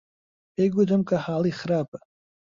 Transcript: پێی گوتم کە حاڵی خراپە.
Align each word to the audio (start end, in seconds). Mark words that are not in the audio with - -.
پێی 0.55 0.69
گوتم 0.75 1.01
کە 1.09 1.15
حاڵی 1.25 1.53
خراپە. 1.59 1.99